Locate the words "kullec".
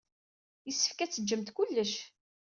1.55-1.93